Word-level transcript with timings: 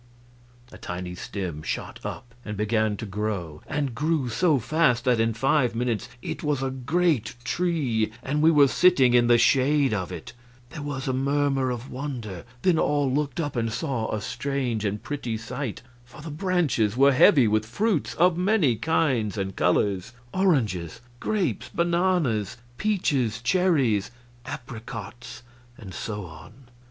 A 0.71 0.79
tiny 0.79 1.13
stem 1.13 1.61
shot 1.61 1.99
up 2.03 2.33
and 2.43 2.57
began 2.57 2.97
to 2.97 3.05
grow, 3.05 3.61
and 3.67 3.93
grew 3.93 4.29
so 4.29 4.57
fast 4.57 5.05
that 5.05 5.19
in 5.19 5.35
five 5.35 5.75
minutes 5.75 6.09
it 6.23 6.41
was 6.41 6.63
a 6.63 6.71
great 6.71 7.35
tree, 7.43 8.11
and 8.23 8.41
we 8.41 8.49
were 8.49 8.67
sitting 8.67 9.13
in 9.13 9.27
the 9.27 9.37
shade 9.37 9.93
of 9.93 10.11
it. 10.11 10.33
There 10.71 10.81
was 10.81 11.07
a 11.07 11.13
murmur 11.13 11.69
of 11.69 11.91
wonder, 11.91 12.45
then 12.63 12.79
all 12.79 13.13
looked 13.13 13.39
up 13.39 13.55
and 13.55 13.71
saw 13.71 14.11
a 14.11 14.21
strange 14.21 14.85
and 14.85 15.03
pretty 15.03 15.37
sight, 15.37 15.83
for 16.03 16.19
the 16.23 16.31
branches 16.31 16.97
were 16.97 17.11
heavy 17.13 17.47
with 17.47 17.63
fruits 17.67 18.15
of 18.15 18.35
many 18.35 18.77
kinds 18.77 19.37
and 19.37 19.55
colors 19.55 20.13
oranges, 20.33 20.99
grapes, 21.19 21.69
bananas, 21.69 22.57
peaches, 22.79 23.39
cherries, 23.39 24.09
apricots, 24.47 25.43
and 25.77 25.93
so 25.93 26.25
on. 26.25 26.53